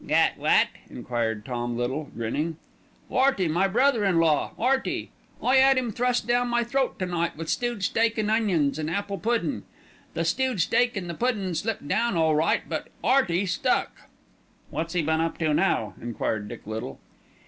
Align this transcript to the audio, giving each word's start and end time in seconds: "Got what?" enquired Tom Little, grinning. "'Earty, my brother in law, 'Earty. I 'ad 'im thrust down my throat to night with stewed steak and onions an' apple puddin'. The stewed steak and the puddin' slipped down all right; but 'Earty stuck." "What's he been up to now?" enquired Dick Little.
"Got 0.07 0.39
what?" 0.39 0.65
enquired 0.89 1.45
Tom 1.45 1.77
Little, 1.77 2.05
grinning. 2.15 2.57
"'Earty, 3.11 3.47
my 3.47 3.67
brother 3.67 4.03
in 4.03 4.17
law, 4.17 4.53
'Earty. 4.57 5.11
I 5.43 5.57
'ad 5.59 5.77
'im 5.77 5.91
thrust 5.91 6.25
down 6.25 6.47
my 6.47 6.63
throat 6.63 6.97
to 6.97 7.05
night 7.05 7.37
with 7.37 7.49
stewed 7.49 7.83
steak 7.83 8.17
and 8.17 8.31
onions 8.31 8.79
an' 8.79 8.89
apple 8.89 9.19
puddin'. 9.19 9.61
The 10.15 10.25
stewed 10.25 10.59
steak 10.59 10.97
and 10.97 11.07
the 11.07 11.13
puddin' 11.13 11.53
slipped 11.53 11.87
down 11.87 12.17
all 12.17 12.33
right; 12.35 12.61
but 12.67 12.87
'Earty 13.05 13.45
stuck." 13.45 14.09
"What's 14.71 14.95
he 14.95 15.03
been 15.03 15.21
up 15.21 15.37
to 15.37 15.53
now?" 15.53 15.93
enquired 16.01 16.47
Dick 16.49 16.65
Little. 16.65 16.99